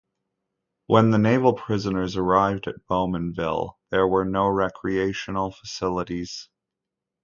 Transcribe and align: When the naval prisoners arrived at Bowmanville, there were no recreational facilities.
When 0.87 1.11
the 1.11 1.19
naval 1.19 1.53
prisoners 1.53 2.17
arrived 2.17 2.65
at 2.65 2.87
Bowmanville, 2.89 3.75
there 3.91 4.07
were 4.07 4.25
no 4.25 4.47
recreational 4.47 5.51
facilities. 5.51 6.49